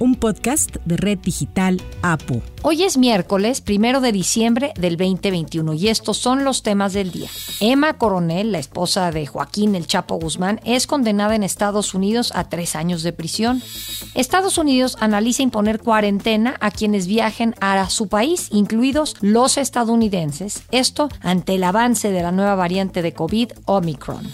un 0.00 0.14
podcast 0.14 0.76
de 0.86 0.96
Red 0.96 1.18
Digital 1.18 1.80
APU. 2.00 2.42
Hoy 2.62 2.82
es 2.82 2.96
miércoles, 2.96 3.60
primero 3.60 4.00
de 4.00 4.12
diciembre 4.12 4.72
del 4.78 4.96
2021, 4.96 5.74
y 5.74 5.88
estos 5.88 6.16
son 6.16 6.42
los 6.42 6.62
temas 6.62 6.94
del 6.94 7.12
día. 7.12 7.28
Emma 7.60 7.98
Coronel, 7.98 8.50
la 8.50 8.58
esposa 8.58 9.12
de 9.12 9.26
Joaquín 9.26 9.74
El 9.74 9.86
Chapo 9.86 10.16
Guzmán, 10.16 10.60
es 10.64 10.86
condenada 10.86 11.34
en 11.34 11.42
Estados 11.42 11.94
Unidos 11.94 12.32
a 12.34 12.48
tres 12.48 12.76
años 12.76 13.02
de 13.02 13.12
prisión. 13.12 13.62
Estados 14.14 14.56
Unidos 14.56 14.96
analiza 15.00 15.42
imponer 15.42 15.80
cuarentena 15.80 16.56
a 16.60 16.70
quienes 16.70 17.06
viajen 17.06 17.54
a 17.60 17.88
su 17.90 18.08
país, 18.08 18.48
incluidos 18.50 19.16
los 19.20 19.58
estadounidenses, 19.58 20.62
esto 20.70 21.10
ante 21.20 21.56
el 21.56 21.64
avance 21.64 22.10
de 22.10 22.22
la 22.22 22.32
nueva 22.32 22.54
variante 22.54 23.02
de 23.02 23.12
COVID, 23.12 23.52
Omicron. 23.66 24.26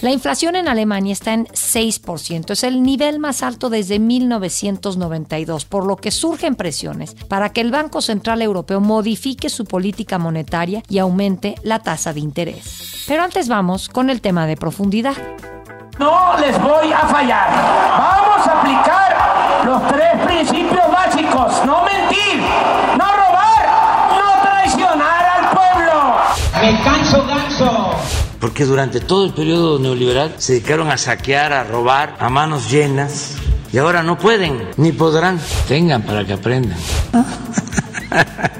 La 0.00 0.10
inflación 0.10 0.56
en 0.56 0.66
Alemania 0.66 1.12
está 1.12 1.34
en 1.34 1.44
6%, 1.44 2.52
es 2.52 2.64
el 2.64 2.82
nivel 2.82 3.18
más 3.18 3.42
alto 3.42 3.68
desde 3.68 3.98
1992, 3.98 5.66
por 5.66 5.84
lo 5.84 5.96
que 5.96 6.10
surgen 6.10 6.54
presiones 6.54 7.14
para 7.28 7.50
que 7.50 7.60
el 7.60 7.70
Banco 7.70 8.00
Central 8.00 8.40
Europeo 8.40 8.80
modifique 8.80 9.50
su 9.50 9.66
política 9.66 10.16
monetaria 10.16 10.82
y 10.88 11.00
aumente 11.00 11.54
la 11.62 11.80
tasa 11.80 12.14
de 12.14 12.20
interés. 12.20 13.04
Pero 13.06 13.22
antes 13.22 13.48
vamos 13.48 13.90
con 13.90 14.08
el 14.08 14.22
tema 14.22 14.46
de 14.46 14.56
profundidad. 14.56 15.16
No 15.98 16.38
les 16.38 16.58
voy 16.62 16.90
a 16.94 17.00
fallar. 17.00 17.50
Vamos 17.98 18.46
a 18.46 18.58
aplicar 18.58 19.66
los 19.66 19.86
tres 19.88 20.26
principios 20.26 20.90
básicos. 20.90 21.66
No 21.66 21.84
mentir, 21.84 22.40
no 22.96 23.04
robar, 23.04 23.68
no 24.18 24.42
traicionar 24.42 25.24
al 25.26 25.50
pueblo. 25.50 26.14
Me 26.62 26.82
canso 26.84 27.26
ganso 27.26 28.19
porque 28.40 28.64
durante 28.64 29.00
todo 29.00 29.26
el 29.26 29.32
periodo 29.32 29.78
neoliberal 29.78 30.34
se 30.38 30.54
dedicaron 30.54 30.90
a 30.90 30.96
saquear, 30.96 31.52
a 31.52 31.64
robar 31.64 32.16
a 32.18 32.28
manos 32.30 32.70
llenas 32.70 33.36
y 33.72 33.78
ahora 33.78 34.02
no 34.02 34.18
pueden 34.18 34.68
ni 34.76 34.92
podrán. 34.92 35.38
Tengan 35.68 36.02
para 36.02 36.26
que 36.26 36.32
aprendan. 36.32 36.78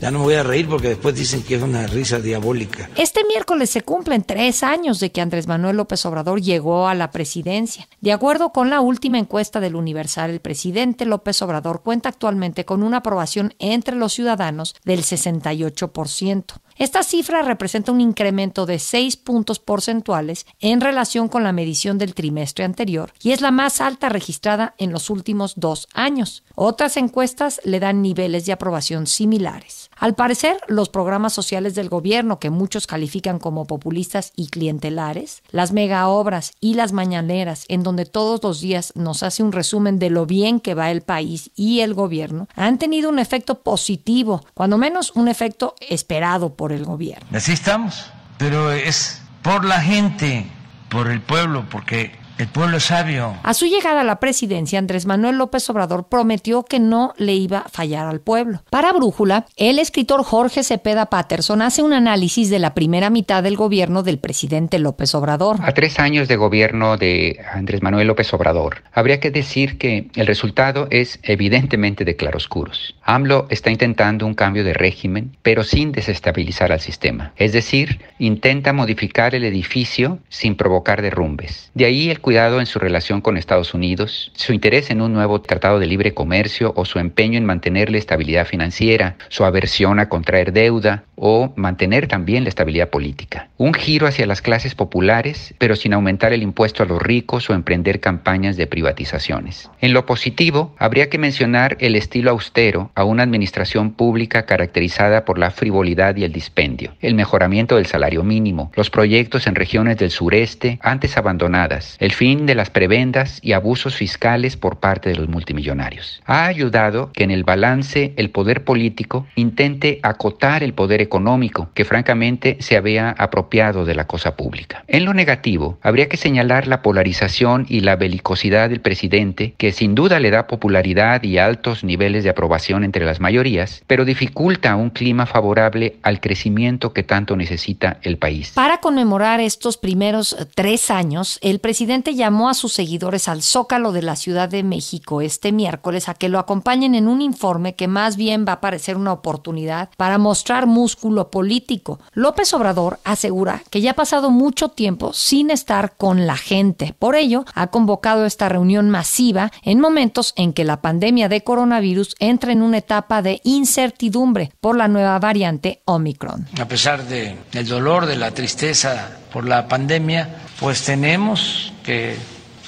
Ya 0.00 0.12
no 0.12 0.20
me 0.20 0.26
voy 0.26 0.34
a 0.34 0.44
reír 0.44 0.68
porque 0.68 0.90
después 0.90 1.16
dicen 1.16 1.42
que 1.42 1.56
es 1.56 1.62
una 1.62 1.86
risa 1.88 2.20
diabólica. 2.20 2.88
Este 2.94 3.24
miércoles 3.24 3.68
se 3.70 3.82
cumplen 3.82 4.22
tres 4.22 4.62
años 4.62 5.00
de 5.00 5.10
que 5.10 5.20
Andrés 5.20 5.48
Manuel 5.48 5.76
López 5.76 6.06
Obrador 6.06 6.40
llegó 6.40 6.86
a 6.86 6.94
la 6.94 7.10
presidencia. 7.10 7.88
De 8.00 8.12
acuerdo 8.12 8.52
con 8.52 8.70
la 8.70 8.80
última 8.80 9.18
encuesta 9.18 9.58
del 9.58 9.74
Universal, 9.74 10.30
el 10.30 10.40
presidente 10.40 11.04
López 11.04 11.42
Obrador 11.42 11.82
cuenta 11.82 12.10
actualmente 12.10 12.64
con 12.64 12.84
una 12.84 12.98
aprobación 12.98 13.54
entre 13.58 13.96
los 13.96 14.12
ciudadanos 14.12 14.76
del 14.84 15.00
68%. 15.00 16.44
Esta 16.78 17.02
cifra 17.02 17.42
representa 17.42 17.90
un 17.90 18.00
incremento 18.00 18.64
de 18.64 18.78
6 18.78 19.16
puntos 19.16 19.58
porcentuales 19.58 20.46
en 20.60 20.80
relación 20.80 21.28
con 21.28 21.42
la 21.42 21.50
medición 21.50 21.98
del 21.98 22.14
trimestre 22.14 22.64
anterior 22.64 23.12
y 23.20 23.32
es 23.32 23.40
la 23.40 23.50
más 23.50 23.80
alta 23.80 24.08
registrada 24.08 24.76
en 24.78 24.92
los 24.92 25.10
últimos 25.10 25.54
dos 25.56 25.88
años. 25.92 26.44
Otras 26.54 26.96
encuestas 26.96 27.60
le 27.64 27.80
dan 27.80 28.00
niveles 28.00 28.46
de 28.46 28.52
aprobación 28.52 29.08
similares. 29.08 29.90
Al 29.96 30.14
parecer, 30.14 30.60
los 30.68 30.88
programas 30.88 31.32
sociales 31.32 31.74
del 31.74 31.88
gobierno, 31.88 32.38
que 32.38 32.50
muchos 32.50 32.86
califican 32.86 33.40
como 33.40 33.66
populistas 33.66 34.32
y 34.36 34.46
clientelares, 34.46 35.42
las 35.50 35.72
mega 35.72 36.06
obras 36.06 36.52
y 36.60 36.74
las 36.74 36.92
mañaneras, 36.92 37.64
en 37.66 37.82
donde 37.82 38.06
todos 38.06 38.40
los 38.44 38.60
días 38.60 38.92
nos 38.94 39.24
hace 39.24 39.42
un 39.42 39.50
resumen 39.50 39.98
de 39.98 40.10
lo 40.10 40.26
bien 40.26 40.60
que 40.60 40.74
va 40.74 40.92
el 40.92 41.02
país 41.02 41.50
y 41.56 41.80
el 41.80 41.94
gobierno, 41.94 42.46
han 42.54 42.78
tenido 42.78 43.10
un 43.10 43.18
efecto 43.18 43.62
positivo, 43.62 44.44
cuando 44.54 44.78
menos 44.78 45.10
un 45.16 45.26
efecto 45.26 45.74
esperado 45.80 46.54
por 46.54 46.67
el 46.72 46.84
gobierno. 46.84 47.26
Así 47.36 47.52
estamos, 47.52 48.10
pero 48.36 48.70
es 48.70 49.22
por 49.42 49.64
la 49.64 49.80
gente, 49.80 50.46
por 50.88 51.10
el 51.10 51.20
pueblo, 51.20 51.64
porque 51.70 52.12
el 52.38 52.48
pueblo 52.48 52.76
es 52.76 52.84
sabio. 52.84 53.34
A 53.42 53.54
su 53.54 53.66
llegada 53.66 54.02
a 54.02 54.04
la 54.04 54.20
presidencia, 54.20 54.78
Andrés 54.78 55.06
Manuel 55.06 55.38
López 55.38 55.68
Obrador 55.70 56.08
prometió 56.08 56.62
que 56.62 56.78
no 56.78 57.12
le 57.16 57.34
iba 57.34 57.58
a 57.58 57.68
fallar 57.68 58.06
al 58.06 58.20
pueblo. 58.20 58.62
Para 58.70 58.92
Brújula, 58.92 59.46
el 59.56 59.78
escritor 59.78 60.22
Jorge 60.22 60.62
Cepeda 60.62 61.06
Patterson 61.06 61.62
hace 61.62 61.82
un 61.82 61.92
análisis 61.92 62.50
de 62.50 62.58
la 62.58 62.74
primera 62.74 63.10
mitad 63.10 63.42
del 63.42 63.56
gobierno 63.56 64.02
del 64.02 64.18
presidente 64.18 64.78
López 64.78 65.14
Obrador. 65.14 65.56
A 65.62 65.72
tres 65.72 65.98
años 65.98 66.28
de 66.28 66.36
gobierno 66.36 66.96
de 66.96 67.40
Andrés 67.52 67.82
Manuel 67.82 68.06
López 68.06 68.32
Obrador, 68.32 68.82
habría 68.92 69.20
que 69.20 69.30
decir 69.30 69.78
que 69.78 70.08
el 70.14 70.26
resultado 70.26 70.86
es 70.90 71.18
evidentemente 71.22 72.04
de 72.04 72.16
claroscuros. 72.16 72.94
AMLO 73.02 73.46
está 73.50 73.70
intentando 73.70 74.26
un 74.26 74.34
cambio 74.34 74.64
de 74.64 74.74
régimen, 74.74 75.36
pero 75.42 75.64
sin 75.64 75.92
desestabilizar 75.92 76.72
al 76.72 76.80
sistema. 76.80 77.32
Es 77.36 77.52
decir, 77.52 78.00
intenta 78.18 78.72
modificar 78.72 79.34
el 79.34 79.44
edificio 79.44 80.18
sin 80.28 80.54
provocar 80.56 81.02
derrumbes. 81.02 81.70
De 81.74 81.84
ahí 81.84 82.10
el 82.10 82.20
cuidado 82.28 82.60
en 82.60 82.66
su 82.66 82.78
relación 82.78 83.22
con 83.22 83.38
Estados 83.38 83.72
Unidos, 83.72 84.32
su 84.34 84.52
interés 84.52 84.90
en 84.90 85.00
un 85.00 85.14
nuevo 85.14 85.40
tratado 85.40 85.78
de 85.78 85.86
libre 85.86 86.12
comercio 86.12 86.74
o 86.76 86.84
su 86.84 86.98
empeño 86.98 87.38
en 87.38 87.46
mantener 87.46 87.88
la 87.88 87.96
estabilidad 87.96 88.46
financiera, 88.46 89.16
su 89.30 89.46
aversión 89.46 89.98
a 89.98 90.10
contraer 90.10 90.52
deuda 90.52 91.04
o 91.16 91.54
mantener 91.56 92.06
también 92.06 92.44
la 92.44 92.50
estabilidad 92.50 92.90
política. 92.90 93.48
Un 93.56 93.72
giro 93.74 94.06
hacia 94.06 94.26
las 94.26 94.42
clases 94.42 94.74
populares, 94.74 95.54
pero 95.58 95.74
sin 95.74 95.94
aumentar 95.94 96.34
el 96.34 96.42
impuesto 96.42 96.82
a 96.82 96.86
los 96.86 97.00
ricos 97.00 97.48
o 97.48 97.54
emprender 97.54 97.98
campañas 97.98 98.58
de 98.58 98.66
privatizaciones. 98.66 99.70
En 99.80 99.94
lo 99.94 100.04
positivo, 100.04 100.74
habría 100.78 101.08
que 101.08 101.18
mencionar 101.18 101.78
el 101.80 101.96
estilo 101.96 102.30
austero 102.30 102.90
a 102.94 103.04
una 103.04 103.22
administración 103.22 103.92
pública 103.92 104.44
caracterizada 104.44 105.24
por 105.24 105.38
la 105.38 105.50
frivolidad 105.50 106.14
y 106.16 106.24
el 106.24 106.32
dispendio, 106.32 106.92
el 107.00 107.14
mejoramiento 107.14 107.76
del 107.76 107.86
salario 107.86 108.22
mínimo, 108.22 108.70
los 108.76 108.90
proyectos 108.90 109.46
en 109.46 109.54
regiones 109.54 109.96
del 109.96 110.10
sureste 110.10 110.78
antes 110.82 111.16
abandonadas, 111.16 111.96
el 111.98 112.12
fin 112.18 112.46
de 112.46 112.56
las 112.56 112.68
prebendas 112.68 113.38
y 113.42 113.52
abusos 113.52 113.94
fiscales 113.94 114.56
por 114.56 114.80
parte 114.80 115.08
de 115.08 115.14
los 115.14 115.28
multimillonarios. 115.28 116.20
Ha 116.26 116.46
ayudado 116.46 117.12
que 117.12 117.22
en 117.22 117.30
el 117.30 117.44
balance 117.44 118.12
el 118.16 118.30
poder 118.30 118.64
político 118.64 119.28
intente 119.36 120.00
acotar 120.02 120.64
el 120.64 120.74
poder 120.74 121.00
económico, 121.00 121.70
que 121.74 121.84
francamente 121.84 122.56
se 122.58 122.76
había 122.76 123.10
apropiado 123.10 123.84
de 123.84 123.94
la 123.94 124.08
cosa 124.08 124.34
pública. 124.34 124.82
En 124.88 125.04
lo 125.04 125.14
negativo, 125.14 125.78
habría 125.80 126.08
que 126.08 126.16
señalar 126.16 126.66
la 126.66 126.82
polarización 126.82 127.66
y 127.68 127.82
la 127.82 127.94
belicosidad 127.94 128.68
del 128.68 128.80
presidente, 128.80 129.54
que 129.56 129.70
sin 129.70 129.94
duda 129.94 130.18
le 130.18 130.32
da 130.32 130.48
popularidad 130.48 131.22
y 131.22 131.38
altos 131.38 131.84
niveles 131.84 132.24
de 132.24 132.30
aprobación 132.30 132.82
entre 132.82 133.04
las 133.04 133.20
mayorías, 133.20 133.84
pero 133.86 134.04
dificulta 134.04 134.74
un 134.74 134.90
clima 134.90 135.24
favorable 135.26 135.98
al 136.02 136.20
crecimiento 136.20 136.92
que 136.92 137.04
tanto 137.04 137.36
necesita 137.36 137.98
el 138.02 138.18
país. 138.18 138.50
Para 138.56 138.78
conmemorar 138.78 139.38
estos 139.38 139.76
primeros 139.76 140.36
tres 140.56 140.90
años, 140.90 141.38
el 141.42 141.60
presidente 141.60 142.07
llamó 142.14 142.48
a 142.48 142.54
sus 142.54 142.72
seguidores 142.72 143.28
al 143.28 143.42
Zócalo 143.42 143.92
de 143.92 144.02
la 144.02 144.16
Ciudad 144.16 144.48
de 144.48 144.62
México 144.62 145.20
este 145.20 145.52
miércoles 145.52 146.08
a 146.08 146.14
que 146.14 146.28
lo 146.28 146.38
acompañen 146.38 146.94
en 146.94 147.08
un 147.08 147.20
informe 147.20 147.74
que 147.74 147.88
más 147.88 148.16
bien 148.16 148.44
va 148.46 148.52
a 148.52 148.60
parecer 148.60 148.96
una 148.96 149.12
oportunidad 149.12 149.90
para 149.96 150.18
mostrar 150.18 150.66
músculo 150.66 151.30
político. 151.30 152.00
López 152.12 152.52
Obrador 152.54 152.98
asegura 153.04 153.62
que 153.70 153.80
ya 153.80 153.92
ha 153.92 153.94
pasado 153.94 154.30
mucho 154.30 154.68
tiempo 154.68 155.12
sin 155.12 155.50
estar 155.50 155.96
con 155.96 156.26
la 156.26 156.36
gente. 156.36 156.94
Por 156.98 157.16
ello, 157.16 157.44
ha 157.54 157.68
convocado 157.68 158.26
esta 158.26 158.48
reunión 158.48 158.90
masiva 158.90 159.52
en 159.62 159.80
momentos 159.80 160.32
en 160.36 160.52
que 160.52 160.64
la 160.64 160.80
pandemia 160.80 161.28
de 161.28 161.42
coronavirus 161.42 162.14
entra 162.18 162.52
en 162.52 162.62
una 162.62 162.78
etapa 162.78 163.22
de 163.22 163.40
incertidumbre 163.44 164.52
por 164.60 164.76
la 164.76 164.88
nueva 164.88 165.18
variante 165.18 165.82
Omicron. 165.84 166.46
A 166.60 166.66
pesar 166.66 167.04
del 167.04 167.68
dolor, 167.68 168.06
de 168.06 168.16
la 168.16 168.30
tristeza 168.30 169.18
por 169.32 169.46
la 169.46 169.68
pandemia, 169.68 170.47
pues 170.60 170.82
tenemos 170.82 171.72
que 171.84 172.16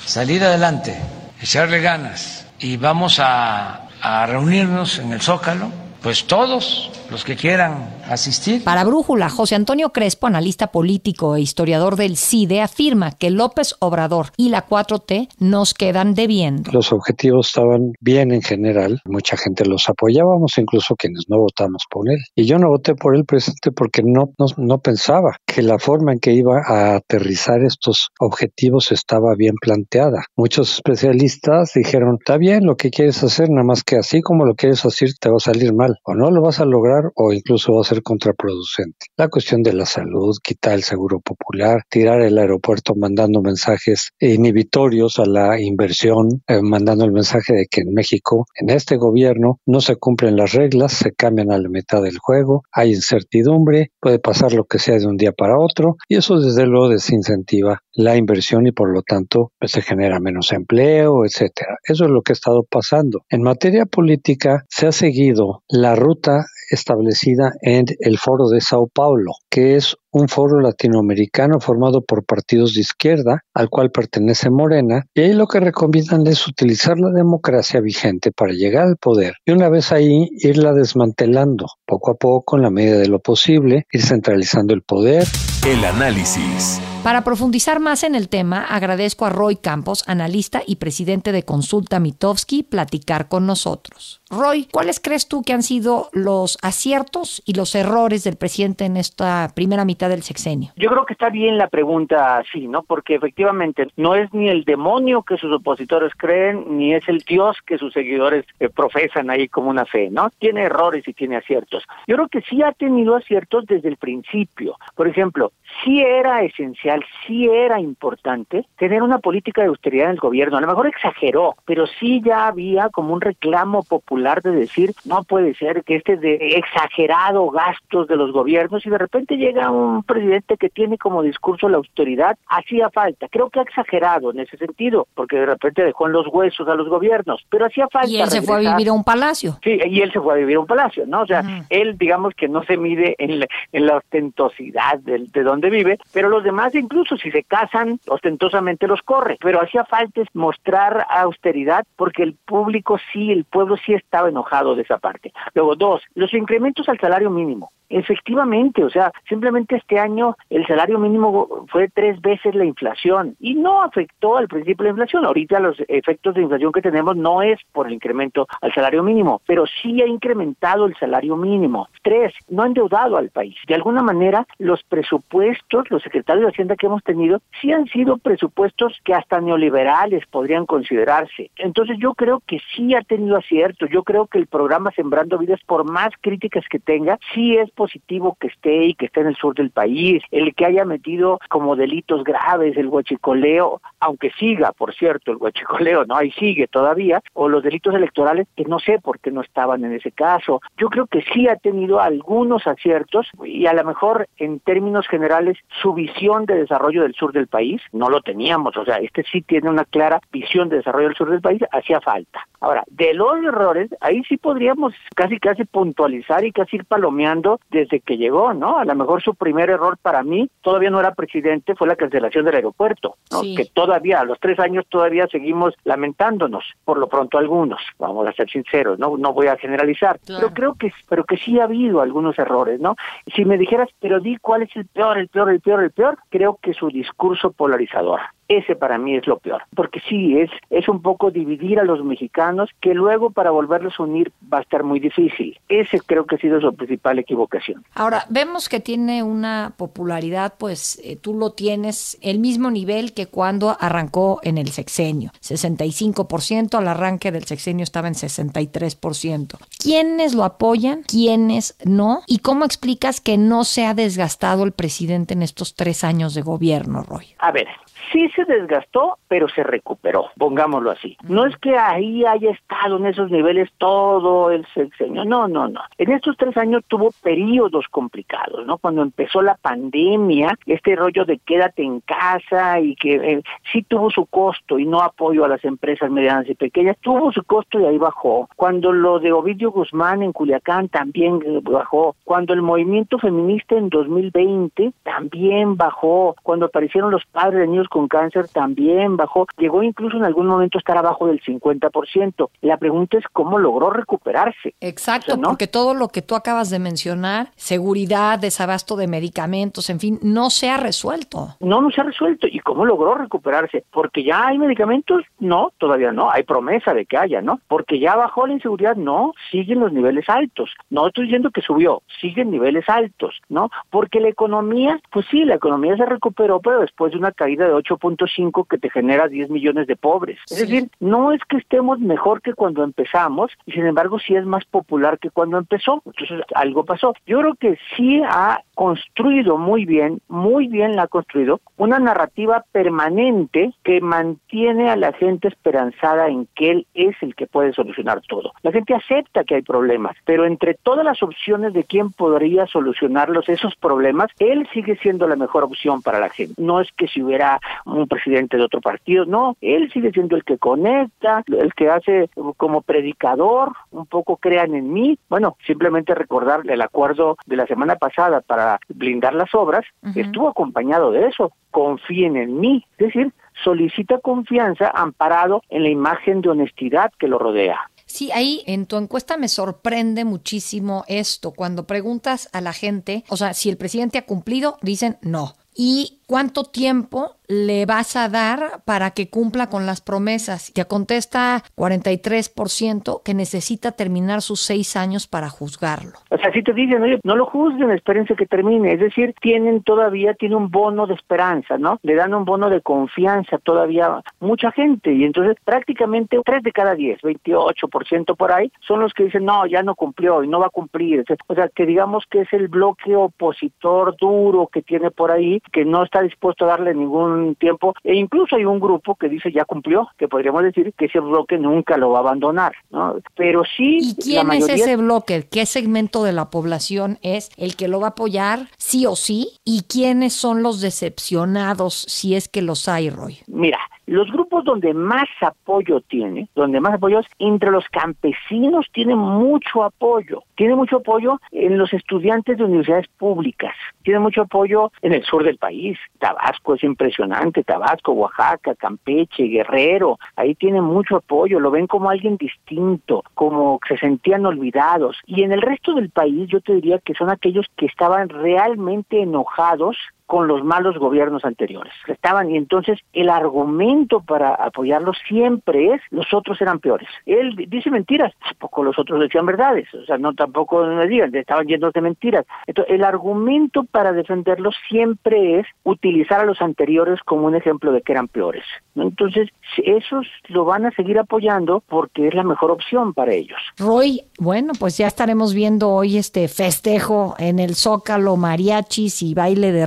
salir 0.06 0.42
adelante, 0.44 0.96
echarle 1.40 1.80
ganas 1.80 2.46
y 2.58 2.76
vamos 2.76 3.18
a, 3.20 3.86
reunirnos 4.26 4.98
en 4.98 5.12
el 5.12 5.20
Zócalo, 5.20 5.70
pues 6.02 6.26
todos 6.26 6.90
los 7.10 7.24
que 7.24 7.36
quieran 7.36 7.88
asistir. 8.08 8.62
Para 8.64 8.84
Brújula, 8.84 9.28
José 9.28 9.54
Antonio 9.54 9.90
Crespo, 9.90 10.26
analista 10.26 10.68
político 10.68 11.36
e 11.36 11.40
historiador 11.40 11.96
del 11.96 12.16
CIDE, 12.16 12.60
afirma 12.60 13.12
que 13.12 13.30
López 13.30 13.74
Obrador 13.80 14.28
y 14.36 14.48
la 14.50 14.66
4T 14.66 15.28
nos 15.38 15.74
quedan 15.74 16.14
debiendo. 16.14 16.70
Los 16.72 16.92
objetivos 16.92 17.48
estaban 17.48 17.92
bien 18.00 18.32
en 18.32 18.42
general, 18.42 19.00
mucha 19.04 19.36
gente 19.36 19.64
los 19.64 19.88
apoyábamos, 19.88 20.58
incluso 20.58 20.94
quienes 20.96 21.24
no 21.28 21.38
votamos 21.38 21.84
por 21.90 22.08
él. 22.10 22.18
Y 22.34 22.46
yo 22.46 22.58
no 22.58 22.68
voté 22.68 22.94
por 22.94 23.16
él 23.16 23.24
presidente 23.24 23.72
porque 23.72 24.02
no, 24.04 24.32
no, 24.38 24.46
no 24.56 24.78
pensaba 24.78 25.36
que 25.46 25.62
la 25.62 25.78
forma 25.78 26.12
en 26.12 26.20
que 26.20 26.32
iba 26.32 26.62
a 26.64 26.96
aterrizar 26.96 27.62
estos 27.62 28.08
objetivos 28.18 28.92
estaba 28.92 29.34
bien 29.36 29.54
planteada. 29.60 30.24
Muchos 30.36 30.74
especialistas 30.74 31.72
dijeron, 31.74 32.18
está 32.20 32.36
bien 32.36 32.64
lo 32.64 32.76
que 32.76 32.90
quieres 32.90 33.22
hacer, 33.22 33.50
nada 33.50 33.64
más 33.64 33.82
que 33.82 33.96
así 33.96 34.20
como 34.20 34.44
lo 34.44 34.54
quieres 34.54 34.84
hacer 34.84 35.10
te 35.20 35.30
va 35.30 35.36
a 35.36 35.40
salir 35.40 35.72
mal. 35.74 35.96
O 36.04 36.14
no 36.14 36.30
lo 36.30 36.42
vas 36.42 36.60
a 36.60 36.64
lograr 36.64 36.99
o 37.14 37.32
incluso 37.32 37.74
va 37.74 37.80
a 37.82 37.84
ser 37.84 38.02
contraproducente. 38.02 39.06
La 39.16 39.28
cuestión 39.28 39.62
de 39.62 39.72
la 39.72 39.86
salud, 39.86 40.36
quitar 40.42 40.74
el 40.74 40.82
seguro 40.82 41.20
popular, 41.20 41.82
tirar 41.88 42.22
el 42.22 42.38
aeropuerto 42.38 42.94
mandando 42.94 43.42
mensajes 43.42 44.10
inhibitorios 44.18 45.18
a 45.18 45.26
la 45.26 45.60
inversión, 45.60 46.42
eh, 46.46 46.60
mandando 46.62 47.04
el 47.04 47.12
mensaje 47.12 47.54
de 47.54 47.66
que 47.70 47.82
en 47.82 47.92
México, 47.94 48.46
en 48.54 48.70
este 48.70 48.96
gobierno, 48.96 49.60
no 49.66 49.80
se 49.80 49.96
cumplen 49.96 50.36
las 50.36 50.52
reglas, 50.52 50.92
se 50.92 51.12
cambian 51.12 51.52
a 51.52 51.58
la 51.58 51.68
mitad 51.68 52.02
del 52.02 52.18
juego, 52.18 52.62
hay 52.72 52.90
incertidumbre, 52.90 53.90
puede 54.00 54.18
pasar 54.18 54.52
lo 54.52 54.64
que 54.64 54.78
sea 54.78 54.98
de 54.98 55.06
un 55.06 55.16
día 55.16 55.32
para 55.32 55.58
otro 55.58 55.96
y 56.08 56.16
eso 56.16 56.40
desde 56.40 56.66
luego 56.66 56.88
desincentiva 56.88 57.82
la 57.92 58.16
inversión 58.16 58.66
y 58.66 58.72
por 58.72 58.92
lo 58.92 59.02
tanto 59.02 59.52
pues, 59.58 59.72
se 59.72 59.82
genera 59.82 60.20
menos 60.20 60.52
empleo, 60.52 61.24
etcétera. 61.24 61.76
Eso 61.84 62.04
es 62.04 62.10
lo 62.10 62.22
que 62.22 62.32
ha 62.32 62.34
estado 62.34 62.62
pasando. 62.68 63.20
En 63.28 63.42
materia 63.42 63.86
política 63.86 64.64
se 64.68 64.86
ha 64.86 64.92
seguido 64.92 65.62
la 65.68 65.94
ruta 65.94 66.46
establecida 66.70 67.52
en 67.62 67.84
el 67.98 68.18
Foro 68.18 68.48
de 68.48 68.60
Sao 68.60 68.88
Paulo, 68.92 69.32
que 69.50 69.76
es 69.76 69.96
un 70.12 70.28
foro 70.28 70.60
latinoamericano 70.60 71.60
formado 71.60 72.02
por 72.02 72.24
partidos 72.24 72.74
de 72.74 72.80
izquierda, 72.80 73.42
al 73.54 73.68
cual 73.68 73.90
pertenece 73.90 74.50
Morena, 74.50 75.06
y 75.14 75.20
ahí 75.20 75.32
lo 75.32 75.46
que 75.46 75.60
recomiendan 75.60 76.26
es 76.26 76.46
utilizar 76.46 76.98
la 76.98 77.10
democracia 77.10 77.80
vigente 77.80 78.32
para 78.32 78.52
llegar 78.52 78.86
al 78.86 78.96
poder 78.96 79.34
y 79.44 79.52
una 79.52 79.68
vez 79.68 79.92
ahí 79.92 80.28
irla 80.38 80.72
desmantelando 80.72 81.66
poco 81.86 82.12
a 82.12 82.14
poco 82.14 82.56
en 82.56 82.62
la 82.62 82.70
medida 82.70 82.98
de 82.98 83.08
lo 83.08 83.20
posible, 83.20 83.86
ir 83.92 84.02
centralizando 84.02 84.74
el 84.74 84.82
poder. 84.82 85.26
El 85.66 85.84
análisis. 85.84 86.80
Para 87.02 87.24
profundizar 87.24 87.80
más 87.80 88.02
en 88.02 88.14
el 88.14 88.28
tema, 88.28 88.62
agradezco 88.62 89.24
a 89.24 89.30
Roy 89.30 89.56
Campos, 89.56 90.04
analista 90.06 90.62
y 90.66 90.76
presidente 90.76 91.32
de 91.32 91.44
Consulta 91.44 91.98
Mitofsky, 91.98 92.62
platicar 92.62 93.28
con 93.28 93.46
nosotros. 93.46 94.19
Roy, 94.32 94.68
¿cuáles 94.70 95.00
crees 95.00 95.26
tú 95.26 95.42
que 95.42 95.52
han 95.52 95.64
sido 95.64 96.08
los 96.12 96.56
aciertos 96.62 97.42
y 97.46 97.54
los 97.54 97.74
errores 97.74 98.22
del 98.22 98.36
presidente 98.36 98.84
en 98.84 98.96
esta 98.96 99.50
primera 99.56 99.84
mitad 99.84 100.08
del 100.08 100.22
sexenio? 100.22 100.70
Yo 100.76 100.88
creo 100.88 101.04
que 101.04 101.14
está 101.14 101.30
bien 101.30 101.58
la 101.58 101.66
pregunta 101.66 102.36
así, 102.38 102.68
¿no? 102.68 102.84
Porque 102.84 103.16
efectivamente 103.16 103.88
no 103.96 104.14
es 104.14 104.32
ni 104.32 104.48
el 104.48 104.62
demonio 104.62 105.24
que 105.24 105.36
sus 105.36 105.52
opositores 105.52 106.12
creen, 106.16 106.78
ni 106.78 106.94
es 106.94 107.08
el 107.08 107.24
Dios 107.26 107.56
que 107.66 107.76
sus 107.76 107.92
seguidores 107.92 108.44
eh, 108.60 108.68
profesan 108.68 109.30
ahí 109.30 109.48
como 109.48 109.68
una 109.68 109.84
fe, 109.84 110.10
¿no? 110.12 110.30
Tiene 110.38 110.62
errores 110.62 111.08
y 111.08 111.12
tiene 111.12 111.36
aciertos. 111.36 111.82
Yo 112.06 112.14
creo 112.14 112.28
que 112.28 112.42
sí 112.42 112.62
ha 112.62 112.70
tenido 112.70 113.16
aciertos 113.16 113.66
desde 113.66 113.88
el 113.88 113.96
principio. 113.96 114.76
Por 114.94 115.08
ejemplo, 115.08 115.50
sí 115.82 116.02
era 116.02 116.44
esencial, 116.44 117.04
sí 117.26 117.48
era 117.48 117.80
importante 117.80 118.64
tener 118.78 119.02
una 119.02 119.18
política 119.18 119.62
de 119.62 119.68
austeridad 119.68 120.06
en 120.06 120.12
el 120.12 120.20
gobierno. 120.20 120.56
A 120.56 120.60
lo 120.60 120.68
mejor 120.68 120.86
exageró, 120.86 121.56
pero 121.64 121.88
sí 121.98 122.22
ya 122.24 122.46
había 122.46 122.90
como 122.90 123.12
un 123.12 123.20
reclamo 123.20 123.82
popular 123.82 124.19
de 124.20 124.52
decir, 124.52 124.92
no 125.04 125.24
puede 125.24 125.54
ser 125.54 125.82
que 125.84 125.96
este 125.96 126.16
de 126.16 126.56
exagerado 126.56 127.50
gastos 127.50 128.06
de 128.06 128.16
los 128.16 128.32
gobiernos 128.32 128.84
y 128.84 128.90
de 128.90 128.98
repente 128.98 129.36
llega 129.36 129.70
un 129.70 130.02
presidente 130.02 130.56
que 130.56 130.68
tiene 130.68 130.98
como 130.98 131.22
discurso 131.22 131.68
la 131.68 131.78
austeridad, 131.78 132.36
hacía 132.46 132.90
falta. 132.90 133.28
Creo 133.30 133.50
que 133.50 133.60
ha 133.60 133.62
exagerado 133.62 134.30
en 134.30 134.40
ese 134.40 134.56
sentido, 134.56 135.06
porque 135.14 135.36
de 135.38 135.46
repente 135.46 135.82
dejó 135.82 136.06
en 136.06 136.12
los 136.12 136.26
huesos 136.28 136.68
a 136.68 136.74
los 136.74 136.88
gobiernos, 136.88 137.44
pero 137.48 137.66
hacía 137.66 137.88
falta. 137.88 138.08
Y 138.08 138.20
él 138.20 138.28
se 138.28 138.42
fue 138.42 138.56
a 138.66 138.70
vivir 138.72 138.88
a 138.88 138.92
un 138.92 139.04
palacio. 139.04 139.58
Sí, 139.62 139.78
y 139.84 140.00
él 140.00 140.12
se 140.12 140.20
fue 140.20 140.34
a 140.34 140.36
vivir 140.36 140.56
a 140.56 140.60
un 140.60 140.66
palacio, 140.66 141.06
¿no? 141.06 141.22
O 141.22 141.26
sea, 141.26 141.42
él 141.70 141.96
digamos 141.98 142.34
que 142.34 142.48
no 142.48 142.62
se 142.64 142.76
mide 142.76 143.14
en 143.18 143.40
la, 143.40 143.46
en 143.72 143.86
la 143.86 143.96
ostentosidad 143.96 144.98
de, 145.00 145.26
de 145.32 145.42
donde 145.42 145.70
vive, 145.70 145.98
pero 146.12 146.28
los 146.28 146.44
demás 146.44 146.74
incluso 146.74 147.16
si 147.16 147.30
se 147.30 147.42
casan 147.44 147.98
ostentosamente 148.08 148.86
los 148.86 149.02
corre, 149.02 149.38
pero 149.40 149.62
hacía 149.62 149.84
falta 149.84 150.10
mostrar 150.34 151.06
austeridad 151.08 151.84
porque 151.96 152.22
el 152.22 152.34
público 152.34 152.98
sí, 153.12 153.30
el 153.30 153.44
pueblo 153.44 153.76
sí 153.84 153.94
estaba 154.10 154.28
enojado 154.28 154.74
de 154.74 154.82
esa 154.82 154.98
parte. 154.98 155.32
Luego 155.54 155.76
dos, 155.76 156.02
los 156.14 156.34
incrementos 156.34 156.88
al 156.88 156.98
salario 156.98 157.30
mínimo. 157.30 157.70
Efectivamente, 157.90 158.84
o 158.84 158.88
sea, 158.90 159.12
simplemente 159.28 159.76
este 159.76 159.98
año 159.98 160.36
el 160.48 160.64
salario 160.66 160.98
mínimo 160.98 161.66
fue 161.68 161.88
tres 161.88 162.20
veces 162.20 162.54
la 162.54 162.64
inflación 162.64 163.34
y 163.40 163.54
no 163.54 163.82
afectó 163.82 164.36
al 164.36 164.46
principio 164.46 164.84
la 164.84 164.90
inflación. 164.90 165.24
Ahorita 165.24 165.58
los 165.58 165.76
efectos 165.88 166.36
de 166.36 166.42
inflación 166.42 166.70
que 166.70 166.82
tenemos 166.82 167.16
no 167.16 167.42
es 167.42 167.58
por 167.72 167.88
el 167.88 167.92
incremento 167.92 168.46
al 168.60 168.72
salario 168.72 169.02
mínimo, 169.02 169.42
pero 169.44 169.64
sí 169.66 170.00
ha 170.00 170.06
incrementado 170.06 170.86
el 170.86 170.96
salario 170.96 171.36
mínimo. 171.36 171.88
Tres, 172.02 172.32
no 172.48 172.62
ha 172.62 172.66
endeudado 172.66 173.16
al 173.16 173.30
país. 173.30 173.56
De 173.66 173.74
alguna 173.74 174.02
manera, 174.02 174.46
los 174.58 174.84
presupuestos, 174.84 175.90
los 175.90 176.02
secretarios 176.02 176.46
de 176.46 176.52
Hacienda 176.52 176.76
que 176.76 176.86
hemos 176.86 177.02
tenido, 177.02 177.40
sí 177.60 177.72
han 177.72 177.86
sido 177.88 178.18
presupuestos 178.18 179.00
que 179.04 179.14
hasta 179.14 179.40
neoliberales 179.40 180.24
podrían 180.26 180.64
considerarse. 180.64 181.50
Entonces 181.56 181.96
yo 181.98 182.14
creo 182.14 182.40
que 182.46 182.60
sí 182.76 182.94
ha 182.94 183.02
tenido 183.02 183.36
aciertos. 183.36 183.90
Yo 183.90 184.04
creo 184.04 184.28
que 184.28 184.38
el 184.38 184.46
programa 184.46 184.92
Sembrando 184.92 185.38
Vidas, 185.38 185.60
por 185.66 185.90
más 185.90 186.10
críticas 186.20 186.64
que 186.70 186.78
tenga, 186.78 187.18
sí 187.34 187.56
es 187.56 187.68
positivo 187.80 188.36
que 188.38 188.48
esté 188.48 188.84
y 188.88 188.94
que 188.94 189.06
esté 189.06 189.22
en 189.22 189.28
el 189.28 189.36
sur 189.36 189.54
del 189.54 189.70
país, 189.70 190.22
el 190.30 190.54
que 190.54 190.66
haya 190.66 190.84
metido 190.84 191.38
como 191.48 191.76
delitos 191.76 192.24
graves 192.24 192.76
el 192.76 192.88
huachicoleo, 192.88 193.80
aunque 194.00 194.30
siga, 194.32 194.72
por 194.72 194.94
cierto, 194.94 195.32
el 195.32 195.38
huachicoleo, 195.38 196.04
¿no? 196.04 196.14
Ahí 196.14 196.30
sigue 196.32 196.66
todavía, 196.66 197.22
o 197.32 197.48
los 197.48 197.62
delitos 197.62 197.94
electorales, 197.94 198.46
que 198.54 198.64
no 198.66 198.80
sé 198.80 198.98
por 198.98 199.18
qué 199.18 199.30
no 199.30 199.40
estaban 199.40 199.82
en 199.82 199.94
ese 199.94 200.12
caso. 200.12 200.60
Yo 200.76 200.90
creo 200.90 201.06
que 201.06 201.22
sí 201.32 201.48
ha 201.48 201.56
tenido 201.56 202.00
algunos 202.00 202.66
aciertos 202.66 203.30
y 203.46 203.64
a 203.64 203.72
lo 203.72 203.82
mejor 203.82 204.28
en 204.36 204.60
términos 204.60 205.08
generales 205.08 205.56
su 205.80 205.94
visión 205.94 206.44
de 206.44 206.56
desarrollo 206.56 207.00
del 207.04 207.14
sur 207.14 207.32
del 207.32 207.46
país, 207.46 207.80
no 207.92 208.10
lo 208.10 208.20
teníamos, 208.20 208.76
o 208.76 208.84
sea, 208.84 208.96
este 208.96 209.24
sí 209.32 209.40
tiene 209.40 209.70
una 209.70 209.86
clara 209.86 210.20
visión 210.30 210.68
de 210.68 210.76
desarrollo 210.76 211.08
del 211.08 211.16
sur 211.16 211.30
del 211.30 211.40
país, 211.40 211.62
hacía 211.72 212.02
falta. 212.02 212.46
Ahora, 212.60 212.84
de 212.88 213.14
los 213.14 213.42
errores, 213.42 213.88
ahí 214.02 214.22
sí 214.24 214.36
podríamos 214.36 214.92
casi 215.16 215.38
casi 215.38 215.64
puntualizar 215.64 216.44
y 216.44 216.52
casi 216.52 216.76
ir 216.76 216.84
palomeando 216.84 217.58
desde 217.70 218.00
que 218.00 218.16
llegó, 218.16 218.52
¿no? 218.52 218.78
A 218.78 218.84
lo 218.84 218.94
mejor 218.94 219.22
su 219.22 219.34
primer 219.34 219.70
error 219.70 219.96
para 220.00 220.22
mí, 220.22 220.50
todavía 220.60 220.90
no 220.90 221.00
era 221.00 221.14
presidente, 221.14 221.74
fue 221.74 221.86
la 221.86 221.96
cancelación 221.96 222.44
del 222.44 222.56
aeropuerto, 222.56 223.16
¿no? 223.30 223.42
Que 223.42 223.66
todavía, 223.72 224.20
a 224.20 224.24
los 224.24 224.38
tres 224.40 224.58
años 224.58 224.84
todavía 224.88 225.26
seguimos 225.28 225.74
lamentándonos, 225.84 226.64
por 226.84 226.98
lo 226.98 227.08
pronto 227.08 227.38
algunos, 227.38 227.80
vamos 227.98 228.26
a 228.28 228.32
ser 228.32 228.50
sinceros, 228.50 228.98
no, 228.98 229.16
no 229.16 229.32
voy 229.32 229.46
a 229.46 229.56
generalizar, 229.56 230.18
pero 230.26 230.52
creo 230.52 230.74
que, 230.74 230.92
pero 231.08 231.24
que 231.24 231.36
sí 231.36 231.58
ha 231.60 231.64
habido 231.64 232.00
algunos 232.00 232.38
errores, 232.38 232.80
¿no? 232.80 232.96
Si 233.34 233.44
me 233.44 233.58
dijeras, 233.58 233.88
pero 234.00 234.20
di 234.20 234.36
cuál 234.36 234.62
es 234.62 234.76
el 234.76 234.86
peor, 234.86 235.18
el 235.18 235.28
peor, 235.28 235.50
el 235.50 235.60
peor, 235.60 235.82
el 235.82 235.90
peor, 235.90 236.18
creo 236.28 236.58
que 236.60 236.74
su 236.74 236.88
discurso 236.88 237.52
polarizador. 237.52 238.20
Ese 238.50 238.74
para 238.74 238.98
mí 238.98 239.14
es 239.14 239.28
lo 239.28 239.38
peor, 239.38 239.62
porque 239.76 240.00
sí, 240.08 240.36
es, 240.36 240.50
es 240.70 240.88
un 240.88 241.02
poco 241.02 241.30
dividir 241.30 241.78
a 241.78 241.84
los 241.84 242.04
mexicanos 242.04 242.68
que 242.80 242.94
luego 242.94 243.30
para 243.30 243.52
volverlos 243.52 243.94
a 244.00 244.02
unir 244.02 244.32
va 244.52 244.58
a 244.58 244.62
estar 244.62 244.82
muy 244.82 244.98
difícil. 244.98 245.56
Ese 245.68 246.00
creo 246.00 246.26
que 246.26 246.34
ha 246.34 246.38
sido 246.38 246.60
su 246.60 246.74
principal 246.74 247.20
equivocación. 247.20 247.84
Ahora, 247.94 248.24
vemos 248.28 248.68
que 248.68 248.80
tiene 248.80 249.22
una 249.22 249.74
popularidad, 249.76 250.54
pues 250.58 251.00
eh, 251.04 251.14
tú 251.14 251.34
lo 251.34 251.52
tienes 251.52 252.18
el 252.22 252.40
mismo 252.40 252.72
nivel 252.72 253.14
que 253.14 253.26
cuando 253.26 253.76
arrancó 253.78 254.40
en 254.42 254.58
el 254.58 254.70
sexenio, 254.70 255.30
65%, 255.40 256.74
al 256.74 256.88
arranque 256.88 257.30
del 257.30 257.44
sexenio 257.44 257.84
estaba 257.84 258.08
en 258.08 258.14
63%. 258.14 259.58
¿Quiénes 259.80 260.34
lo 260.34 260.42
apoyan? 260.42 261.04
¿Quiénes 261.04 261.76
no? 261.84 262.22
¿Y 262.26 262.38
cómo 262.38 262.64
explicas 262.64 263.20
que 263.20 263.38
no 263.38 263.62
se 263.62 263.86
ha 263.86 263.94
desgastado 263.94 264.64
el 264.64 264.72
presidente 264.72 265.34
en 265.34 265.42
estos 265.42 265.76
tres 265.76 266.02
años 266.02 266.34
de 266.34 266.42
gobierno, 266.42 267.04
Roy? 267.04 267.26
A 267.38 267.52
ver, 267.52 267.68
sí 268.12 268.28
se 268.30 268.44
desgastó, 268.44 269.18
pero 269.28 269.48
se 269.48 269.62
recuperó, 269.62 270.26
pongámoslo 270.38 270.90
así. 270.90 271.16
No 271.28 271.46
es 271.46 271.56
que 271.56 271.76
ahí 271.76 272.24
haya 272.24 272.50
estado 272.50 272.96
en 272.96 273.06
esos 273.06 273.30
niveles 273.30 273.70
todo 273.78 274.50
el 274.50 274.66
sexenio, 274.74 275.24
no, 275.24 275.48
no, 275.48 275.68
no. 275.68 275.80
En 275.98 276.12
estos 276.12 276.36
tres 276.36 276.56
años 276.56 276.82
tuvo 276.88 277.10
periodos 277.22 277.86
complicados, 277.88 278.66
¿no? 278.66 278.78
Cuando 278.78 279.02
empezó 279.02 279.42
la 279.42 279.56
pandemia, 279.56 280.56
este 280.66 280.96
rollo 280.96 281.24
de 281.24 281.38
quédate 281.38 281.82
en 281.82 282.00
casa 282.00 282.80
y 282.80 282.94
que 282.96 283.14
eh, 283.14 283.42
sí 283.72 283.82
tuvo 283.82 284.10
su 284.10 284.26
costo 284.26 284.78
y 284.78 284.86
no 284.86 285.00
apoyo 285.00 285.44
a 285.44 285.48
las 285.48 285.64
empresas 285.64 286.10
medianas 286.10 286.48
y 286.48 286.54
pequeñas, 286.54 286.96
tuvo 287.00 287.32
su 287.32 287.42
costo 287.44 287.80
y 287.80 287.84
ahí 287.84 287.98
bajó. 287.98 288.48
Cuando 288.56 288.92
lo 288.92 289.18
de 289.18 289.32
Ovidio 289.32 289.70
Guzmán 289.70 290.22
en 290.22 290.32
Culiacán 290.32 290.88
también 290.88 291.40
bajó. 291.62 292.16
Cuando 292.24 292.54
el 292.54 292.62
movimiento 292.62 293.18
feminista 293.18 293.76
en 293.76 293.88
2020 293.88 294.92
también 295.02 295.76
bajó. 295.76 296.36
Cuando 296.42 296.66
aparecieron 296.66 297.10
los 297.10 297.24
padres 297.26 297.60
de 297.60 297.66
niños 297.66 297.88
con 297.88 297.99
cáncer 298.08 298.48
también 298.48 299.16
bajó, 299.16 299.46
llegó 299.58 299.82
incluso 299.82 300.16
en 300.16 300.24
algún 300.24 300.46
momento 300.46 300.78
a 300.78 300.80
estar 300.80 300.96
abajo 300.96 301.26
del 301.26 301.40
50%. 301.42 302.50
La 302.62 302.76
pregunta 302.76 303.18
es 303.18 303.24
cómo 303.32 303.58
logró 303.58 303.90
recuperarse. 303.90 304.74
Exacto, 304.80 305.38
porque 305.40 305.66
todo 305.66 305.94
lo 305.94 306.08
que 306.08 306.22
tú 306.22 306.34
acabas 306.34 306.70
de 306.70 306.78
mencionar, 306.78 307.48
seguridad, 307.56 308.38
desabasto 308.38 308.96
de 308.96 309.06
medicamentos, 309.06 309.90
en 309.90 310.00
fin, 310.00 310.18
no 310.22 310.50
se 310.50 310.70
ha 310.70 310.76
resuelto. 310.76 311.56
No, 311.60 311.80
no 311.80 311.90
se 311.90 312.00
ha 312.00 312.04
resuelto. 312.04 312.46
¿Y 312.46 312.60
cómo 312.60 312.84
logró 312.84 313.14
recuperarse? 313.14 313.84
Porque 313.90 314.24
ya 314.24 314.46
hay 314.48 314.58
medicamentos, 314.58 315.24
no, 315.38 315.72
todavía 315.78 316.12
no, 316.12 316.30
hay 316.30 316.42
promesa 316.42 316.94
de 316.94 317.06
que 317.06 317.16
haya, 317.16 317.40
¿no? 317.40 317.60
Porque 317.68 317.98
ya 317.98 318.16
bajó 318.16 318.46
la 318.46 318.54
inseguridad, 318.54 318.96
no, 318.96 319.32
siguen 319.50 319.80
los 319.80 319.92
niveles 319.92 320.28
altos. 320.28 320.70
No 320.88 321.08
estoy 321.08 321.24
diciendo 321.24 321.50
que 321.50 321.60
subió, 321.60 322.02
siguen 322.20 322.50
niveles 322.50 322.88
altos, 322.88 323.40
¿no? 323.48 323.70
Porque 323.90 324.20
la 324.20 324.28
economía, 324.28 325.00
pues 325.10 325.26
sí, 325.30 325.44
la 325.44 325.56
economía 325.56 325.96
se 325.96 326.06
recuperó, 326.06 326.60
pero 326.60 326.80
después 326.80 327.12
de 327.12 327.18
una 327.18 327.32
caída 327.32 327.66
de 327.66 327.72
8 327.72 327.89
8.5 327.90 328.66
que 328.68 328.78
te 328.78 328.90
genera 328.90 329.28
10 329.28 329.50
millones 329.50 329.86
de 329.86 329.96
pobres. 329.96 330.38
Es 330.50 330.58
decir, 330.58 330.90
no 331.00 331.32
es 331.32 331.40
que 331.48 331.56
estemos 331.56 331.98
mejor 331.98 332.42
que 332.42 332.54
cuando 332.54 332.84
empezamos, 332.84 333.50
y 333.66 333.72
sin 333.72 333.86
embargo 333.86 334.18
sí 334.18 334.34
es 334.34 334.44
más 334.44 334.64
popular 334.64 335.18
que 335.18 335.30
cuando 335.30 335.58
empezó. 335.58 336.02
Entonces 336.06 336.40
algo 336.54 336.84
pasó. 336.84 337.14
Yo 337.26 337.40
creo 337.40 337.54
que 337.54 337.78
sí 337.96 338.22
ha 338.26 338.60
construido 338.80 339.58
muy 339.58 339.84
bien, 339.84 340.22
muy 340.26 340.66
bien 340.66 340.96
la 340.96 341.02
ha 341.02 341.06
construido, 341.06 341.60
una 341.76 341.98
narrativa 341.98 342.64
permanente 342.72 343.74
que 343.84 344.00
mantiene 344.00 344.88
a 344.88 344.96
la 344.96 345.12
gente 345.12 345.48
esperanzada 345.48 346.28
en 346.28 346.48
que 346.54 346.70
él 346.70 346.86
es 346.94 347.14
el 347.20 347.34
que 347.34 347.46
puede 347.46 347.74
solucionar 347.74 348.22
todo. 348.26 348.52
La 348.62 348.72
gente 348.72 348.94
acepta 348.94 349.44
que 349.44 349.56
hay 349.56 349.60
problemas, 349.60 350.16
pero 350.24 350.46
entre 350.46 350.72
todas 350.72 351.04
las 351.04 351.22
opciones 351.22 351.74
de 351.74 351.84
quién 351.84 352.10
podría 352.10 352.66
solucionarlos 352.68 353.50
esos 353.50 353.76
problemas, 353.76 354.30
él 354.38 354.66
sigue 354.72 354.96
siendo 354.96 355.28
la 355.28 355.36
mejor 355.36 355.64
opción 355.64 356.00
para 356.00 356.18
la 356.18 356.30
gente. 356.30 356.54
No 356.56 356.80
es 356.80 356.88
que 356.96 357.06
si 357.06 357.22
hubiera 357.22 357.60
un 357.84 358.08
presidente 358.08 358.56
de 358.56 358.64
otro 358.64 358.80
partido, 358.80 359.26
no, 359.26 359.58
él 359.60 359.92
sigue 359.92 360.10
siendo 360.10 360.36
el 360.36 360.44
que 360.44 360.56
conecta, 360.56 361.44
el 361.48 361.74
que 361.74 361.90
hace 361.90 362.30
como 362.56 362.80
predicador, 362.80 363.72
un 363.90 364.06
poco 364.06 364.38
crean 364.38 364.74
en 364.74 364.90
mí. 364.90 365.18
Bueno, 365.28 365.58
simplemente 365.66 366.14
recordarle 366.14 366.72
el 366.72 366.80
acuerdo 366.80 367.36
de 367.44 367.56
la 367.56 367.66
semana 367.66 367.96
pasada 367.96 368.40
para 368.40 368.69
blindar 368.88 369.34
las 369.34 369.54
obras, 369.54 369.84
estuvo 370.14 370.48
acompañado 370.48 371.10
de 371.10 371.26
eso, 371.26 371.52
confíen 371.70 372.36
en 372.36 372.60
mí, 372.60 372.84
es 372.98 373.06
decir, 373.06 373.32
solicita 373.64 374.18
confianza 374.18 374.90
amparado 374.94 375.62
en 375.68 375.82
la 375.82 375.88
imagen 375.88 376.40
de 376.40 376.50
honestidad 376.50 377.12
que 377.18 377.28
lo 377.28 377.38
rodea. 377.38 377.90
Sí, 378.06 378.30
ahí 378.32 378.62
en 378.66 378.86
tu 378.86 378.96
encuesta 378.96 379.36
me 379.36 379.46
sorprende 379.46 380.24
muchísimo 380.24 381.04
esto. 381.06 381.52
Cuando 381.52 381.86
preguntas 381.86 382.48
a 382.52 382.60
la 382.60 382.72
gente, 382.72 383.22
o 383.28 383.36
sea, 383.36 383.54
si 383.54 383.70
el 383.70 383.76
presidente 383.76 384.18
ha 384.18 384.26
cumplido, 384.26 384.78
dicen 384.82 385.18
no. 385.22 385.54
¿Y 385.76 386.19
cuánto 386.30 386.62
tiempo 386.62 387.34
le 387.48 387.84
vas 387.86 388.14
a 388.14 388.28
dar 388.28 388.82
para 388.84 389.10
que 389.10 389.28
cumpla 389.28 389.66
con 389.66 389.84
las 389.84 390.00
promesas? 390.00 390.72
Te 390.72 390.84
contesta 390.84 391.64
43% 391.76 393.22
que 393.24 393.34
necesita 393.34 393.90
terminar 393.90 394.40
sus 394.40 394.60
seis 394.60 394.94
años 394.94 395.26
para 395.26 395.48
juzgarlo. 395.48 396.12
O 396.30 396.38
sea, 396.38 396.52
si 396.52 396.62
te 396.62 396.72
dicen, 396.72 397.02
no 397.24 397.34
lo 397.34 397.46
juzguen, 397.46 397.90
espérense 397.90 398.36
que 398.36 398.46
termine. 398.46 398.92
Es 398.92 399.00
decir, 399.00 399.34
tienen 399.40 399.82
todavía, 399.82 400.34
tiene 400.34 400.54
un 400.54 400.70
bono 400.70 401.08
de 401.08 401.14
esperanza, 401.14 401.78
¿no? 401.78 401.98
Le 402.04 402.14
dan 402.14 402.32
un 402.32 402.44
bono 402.44 402.70
de 402.70 402.80
confianza 402.80 403.58
todavía 403.58 404.22
mucha 404.38 404.70
gente. 404.70 405.12
Y 405.12 405.24
entonces 405.24 405.56
prácticamente 405.64 406.38
tres 406.44 406.62
de 406.62 406.70
cada 406.70 406.94
diez, 406.94 407.20
28% 407.22 408.36
por 408.36 408.52
ahí, 408.52 408.70
son 408.86 409.00
los 409.00 409.12
que 409.14 409.24
dicen, 409.24 409.46
no, 409.46 409.66
ya 409.66 409.82
no 409.82 409.96
cumplió 409.96 410.44
y 410.44 410.48
no 410.48 410.60
va 410.60 410.66
a 410.66 410.70
cumplir. 410.70 411.24
O 411.48 411.54
sea, 411.56 411.68
que 411.74 411.86
digamos 411.86 412.24
que 412.30 412.42
es 412.42 412.52
el 412.52 412.68
bloque 412.68 413.16
opositor 413.16 414.14
duro 414.16 414.68
que 414.72 414.82
tiene 414.82 415.10
por 415.10 415.32
ahí, 415.32 415.60
que 415.72 415.84
no 415.84 416.04
está 416.04 416.19
dispuesto 416.22 416.64
a 416.64 416.68
darle 416.68 416.94
ningún 416.94 417.54
tiempo. 417.56 417.94
E 418.04 418.14
incluso 418.14 418.56
hay 418.56 418.64
un 418.64 418.80
grupo 418.80 419.14
que 419.14 419.28
dice, 419.28 419.52
ya 419.52 419.64
cumplió, 419.64 420.08
que 420.18 420.28
podríamos 420.28 420.62
decir 420.62 420.92
que 420.96 421.06
ese 421.06 421.20
bloque 421.20 421.58
nunca 421.58 421.96
lo 421.96 422.10
va 422.10 422.18
a 422.18 422.22
abandonar, 422.22 422.72
¿no? 422.90 423.16
Pero 423.36 423.62
sí... 423.64 423.98
¿Y 424.00 424.14
quién 424.16 424.50
es 424.52 424.68
ese 424.68 424.96
bloque? 424.96 425.46
¿Qué 425.50 425.66
segmento 425.66 426.24
de 426.24 426.32
la 426.32 426.50
población 426.50 427.18
es 427.22 427.50
el 427.56 427.76
que 427.76 427.88
lo 427.88 428.00
va 428.00 428.08
a 428.08 428.10
apoyar 428.10 428.68
sí 428.78 429.06
o 429.06 429.16
sí? 429.16 429.48
¿Y 429.64 429.82
quiénes 429.82 430.32
son 430.32 430.62
los 430.62 430.80
decepcionados 430.80 431.94
si 431.94 432.34
es 432.34 432.48
que 432.48 432.62
los 432.62 432.88
hay, 432.88 433.10
Roy? 433.10 433.38
Mira, 433.46 433.78
los 434.10 434.28
grupos 434.32 434.64
donde 434.64 434.92
más 434.92 435.28
apoyo 435.40 436.00
tiene, 436.00 436.48
donde 436.56 436.80
más 436.80 436.94
apoyo 436.94 437.20
es 437.20 437.26
entre 437.38 437.70
los 437.70 437.84
campesinos 437.90 438.86
tiene 438.92 439.14
mucho 439.14 439.84
apoyo. 439.84 440.42
Tiene 440.56 440.74
mucho 440.74 440.96
apoyo 440.96 441.40
en 441.52 441.78
los 441.78 441.92
estudiantes 441.92 442.58
de 442.58 442.64
universidades 442.64 443.06
públicas. 443.06 443.72
Tiene 444.02 444.18
mucho 444.18 444.42
apoyo 444.42 444.90
en 445.02 445.12
el 445.12 445.22
sur 445.22 445.44
del 445.44 445.58
país. 445.58 445.96
Tabasco 446.18 446.74
es 446.74 446.82
impresionante. 446.82 447.62
Tabasco, 447.62 448.10
Oaxaca, 448.10 448.74
Campeche, 448.74 449.44
Guerrero. 449.44 450.18
Ahí 450.34 450.56
tiene 450.56 450.80
mucho 450.80 451.16
apoyo. 451.16 451.60
Lo 451.60 451.70
ven 451.70 451.86
como 451.86 452.10
alguien 452.10 452.36
distinto, 452.36 453.22
como 453.34 453.78
que 453.78 453.94
se 453.94 454.00
sentían 454.00 454.44
olvidados. 454.44 455.18
Y 455.24 455.44
en 455.44 455.52
el 455.52 455.62
resto 455.62 455.94
del 455.94 456.10
país 456.10 456.48
yo 456.48 456.60
te 456.60 456.74
diría 456.74 456.98
que 456.98 457.14
son 457.14 457.30
aquellos 457.30 457.66
que 457.76 457.86
estaban 457.86 458.28
realmente 458.28 459.22
enojados 459.22 459.96
con 460.30 460.46
los 460.46 460.62
malos 460.62 460.96
gobiernos 460.96 461.44
anteriores. 461.44 461.92
Estaban 462.06 462.52
y 462.52 462.56
entonces 462.56 463.00
el 463.12 463.28
argumento 463.30 464.20
para 464.20 464.54
apoyarlos 464.54 465.16
siempre 465.26 465.94
es 465.94 466.00
los 466.10 466.32
otros 466.32 466.60
eran 466.60 466.78
peores. 466.78 467.08
Él 467.26 467.56
dice 467.66 467.90
mentiras, 467.90 468.32
tampoco 468.38 468.84
los 468.84 468.96
otros 468.96 469.18
decían 469.18 469.44
verdades, 469.44 469.92
o 469.92 470.04
sea, 470.04 470.18
no 470.18 470.32
tampoco 470.32 470.86
me 470.86 471.08
digan, 471.08 471.34
estaban 471.34 471.66
llenos 471.66 471.92
de 471.92 472.00
mentiras. 472.00 472.46
Entonces, 472.68 472.94
el 472.94 473.02
argumento 473.02 473.82
para 473.82 474.12
defenderlos 474.12 474.76
siempre 474.88 475.58
es 475.58 475.66
utilizar 475.82 476.42
a 476.42 476.44
los 476.44 476.62
anteriores 476.62 477.18
como 477.24 477.46
un 477.46 477.56
ejemplo 477.56 477.90
de 477.90 478.00
que 478.00 478.12
eran 478.12 478.28
peores. 478.28 478.62
Entonces, 478.94 479.48
esos 479.78 480.28
lo 480.46 480.64
van 480.64 480.86
a 480.86 480.92
seguir 480.92 481.18
apoyando 481.18 481.82
porque 481.88 482.28
es 482.28 482.34
la 482.34 482.44
mejor 482.44 482.70
opción 482.70 483.14
para 483.14 483.32
ellos. 483.32 483.58
Roy, 483.78 484.20
bueno, 484.38 484.74
pues 484.78 484.96
ya 484.96 485.08
estaremos 485.08 485.54
viendo 485.54 485.90
hoy 485.90 486.18
este 486.18 486.46
festejo 486.46 487.34
en 487.38 487.58
el 487.58 487.74
Zócalo, 487.74 488.36
mariachis 488.36 489.22
y 489.22 489.34
baile 489.34 489.72
de 489.72 489.86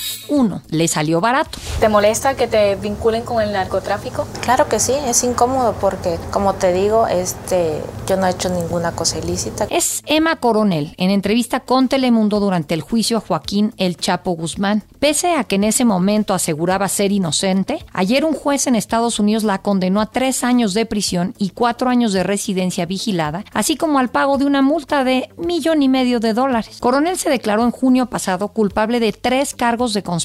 Uno, 0.31 0.61
le 0.69 0.87
salió 0.87 1.19
barato. 1.19 1.59
¿Te 1.81 1.89
molesta 1.89 2.35
que 2.35 2.47
te 2.47 2.77
vinculen 2.77 3.23
con 3.23 3.41
el 3.41 3.51
narcotráfico? 3.51 4.25
Claro 4.39 4.69
que 4.69 4.79
sí, 4.79 4.93
es 5.05 5.25
incómodo 5.25 5.75
porque, 5.81 6.17
como 6.31 6.53
te 6.53 6.71
digo, 6.71 7.05
este, 7.07 7.81
yo 8.07 8.15
no 8.15 8.27
he 8.27 8.29
hecho 8.29 8.47
ninguna 8.47 8.93
cosa 8.93 9.19
ilícita. 9.19 9.67
Es 9.69 10.01
Emma 10.05 10.37
Coronel, 10.37 10.95
en 10.97 11.09
entrevista 11.09 11.59
con 11.59 11.89
Telemundo 11.89 12.39
durante 12.39 12.73
el 12.73 12.79
juicio 12.79 13.17
a 13.17 13.19
Joaquín 13.19 13.73
El 13.75 13.97
Chapo 13.97 14.31
Guzmán. 14.31 14.83
Pese 14.99 15.35
a 15.35 15.43
que 15.43 15.55
en 15.55 15.65
ese 15.65 15.83
momento 15.83 16.33
aseguraba 16.33 16.87
ser 16.87 17.11
inocente, 17.11 17.85
ayer 17.91 18.23
un 18.23 18.33
juez 18.33 18.67
en 18.67 18.75
Estados 18.75 19.19
Unidos 19.19 19.43
la 19.43 19.57
condenó 19.57 19.99
a 19.99 20.11
tres 20.11 20.45
años 20.45 20.73
de 20.73 20.85
prisión 20.85 21.35
y 21.39 21.49
cuatro 21.49 21.89
años 21.89 22.13
de 22.13 22.23
residencia 22.23 22.85
vigilada, 22.85 23.43
así 23.51 23.75
como 23.75 23.99
al 23.99 24.07
pago 24.07 24.37
de 24.37 24.45
una 24.45 24.61
multa 24.61 25.03
de 25.03 25.29
millón 25.35 25.83
y 25.83 25.89
medio 25.89 26.21
de 26.21 26.33
dólares. 26.33 26.77
Coronel 26.79 27.17
se 27.17 27.29
declaró 27.29 27.65
en 27.65 27.71
junio 27.71 28.05
pasado 28.05 28.47
culpable 28.47 29.01
de 29.01 29.11
tres 29.11 29.53
cargos 29.53 29.93
de 29.93 30.03
conspiración 30.03 30.20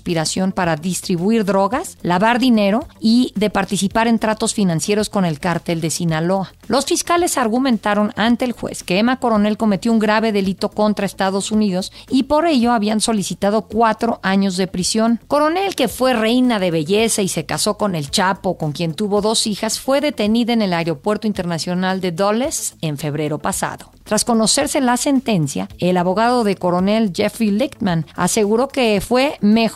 para 0.54 0.76
distribuir 0.76 1.44
drogas, 1.44 1.98
lavar 2.02 2.38
dinero 2.38 2.86
y 3.00 3.32
de 3.36 3.50
participar 3.50 4.08
en 4.08 4.18
tratos 4.18 4.54
financieros 4.54 5.10
con 5.10 5.24
el 5.24 5.38
cártel 5.38 5.80
de 5.80 5.90
Sinaloa. 5.90 6.52
Los 6.68 6.86
fiscales 6.86 7.38
argumentaron 7.38 8.12
ante 8.16 8.44
el 8.44 8.52
juez 8.52 8.82
que 8.82 8.98
Emma 8.98 9.20
Coronel 9.20 9.56
cometió 9.56 9.92
un 9.92 9.98
grave 9.98 10.32
delito 10.32 10.70
contra 10.70 11.06
Estados 11.06 11.50
Unidos 11.52 11.92
y 12.08 12.24
por 12.24 12.46
ello 12.46 12.72
habían 12.72 13.00
solicitado 13.00 13.62
cuatro 13.62 14.20
años 14.22 14.56
de 14.56 14.66
prisión. 14.66 15.20
Coronel, 15.28 15.74
que 15.74 15.88
fue 15.88 16.14
reina 16.14 16.58
de 16.58 16.70
belleza 16.70 17.22
y 17.22 17.28
se 17.28 17.46
casó 17.46 17.76
con 17.76 17.94
el 17.94 18.10
Chapo, 18.10 18.56
con 18.56 18.72
quien 18.72 18.94
tuvo 18.94 19.20
dos 19.20 19.46
hijas, 19.46 19.78
fue 19.78 20.00
detenida 20.00 20.52
en 20.52 20.62
el 20.62 20.72
Aeropuerto 20.72 21.26
Internacional 21.26 22.00
de 22.00 22.12
Dulles 22.12 22.76
en 22.80 22.98
febrero 22.98 23.38
pasado. 23.38 23.90
Tras 24.04 24.24
conocerse 24.24 24.80
la 24.80 24.96
sentencia, 24.96 25.68
el 25.78 25.96
abogado 25.96 26.44
de 26.44 26.54
coronel 26.54 27.12
Jeffrey 27.12 27.50
Lichtman 27.50 28.06
aseguró 28.14 28.68
que 28.68 29.00
fue 29.00 29.36
mejor 29.40 29.75